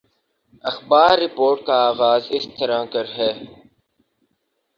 [0.63, 3.31] اخبار رپورٹ کا آغاز اس طرح کر ہے